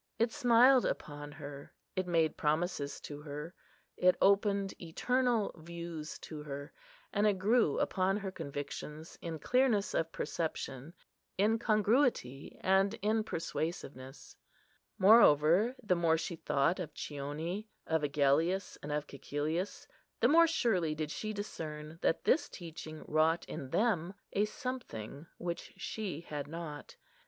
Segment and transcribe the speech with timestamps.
[0.17, 3.53] It smiled upon her; it made promises to her;
[3.95, 6.73] it opened eternal views to her;
[7.13, 10.95] and it grew upon her convictions in clearness of perception,
[11.37, 14.35] in congruity, and in persuasiveness.
[14.97, 19.85] Moreover, the more she thought of Chione, of Agellius, and of Cæcilius
[20.19, 25.75] the more surely did she discern that this teaching wrought in them a something which
[25.77, 26.95] she had not.